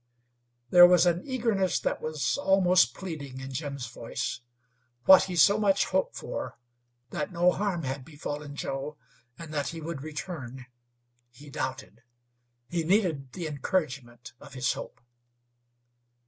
[0.71, 4.39] There was an eagerness that was almost pleading in Jim's voice.
[5.05, 6.57] What he so much hoped for
[7.11, 8.97] that no harm had befallen Joe,
[9.37, 10.65] and that he would return
[11.29, 12.01] he doubted.
[12.67, 15.01] He needed the encouragement of his hope.